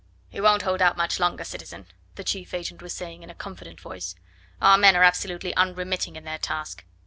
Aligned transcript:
"He 0.29 0.41
won't 0.41 0.63
hold 0.63 0.81
out 0.81 0.97
much 0.97 1.19
longer, 1.19 1.43
citizen," 1.43 1.85
the 2.15 2.23
chief 2.23 2.55
agent 2.55 2.81
was 2.81 2.91
saying 2.91 3.21
in 3.21 3.29
a 3.29 3.35
confident 3.35 3.79
voice; 3.79 4.15
"our 4.59 4.75
men 4.75 4.95
are 4.95 5.03
absolutely 5.03 5.55
unremitting 5.55 6.15
in 6.15 6.23
their 6.23 6.39
task. 6.39 6.83